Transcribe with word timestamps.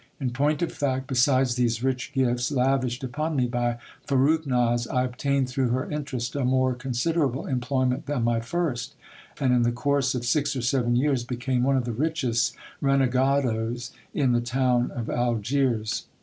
In 0.19 0.31
point 0.31 0.63
of 0.63 0.71
fact, 0.71 1.05
besides 1.05 1.53
these 1.53 1.83
rich 1.83 2.11
gifts, 2.11 2.51
lavished 2.51 3.03
upon 3.03 3.35
me 3.35 3.45
by 3.45 3.77
Farrukhnaz, 4.07 4.91
I 4.91 5.03
obtained 5.03 5.47
through 5.47 5.67
her 5.69 5.85
interest 5.91 6.35
a 6.35 6.43
more 6.43 6.73
considerable 6.73 7.45
employment 7.45 8.07
than 8.07 8.23
my 8.23 8.39
first, 8.39 8.95
and 9.39 9.53
in 9.53 9.61
the 9.61 9.71
course 9.71 10.15
of 10.15 10.25
six 10.25 10.55
or 10.55 10.63
seven 10.63 10.95
years 10.95 11.23
became 11.23 11.61
one 11.61 11.77
of 11.77 11.85
the 11.85 11.91
richest 11.91 12.55
renegadoes 12.81 13.91
in 14.11 14.31
the 14.31 14.41
town 14.41 14.89
of 14.89 15.07
Algiers. 15.07 16.05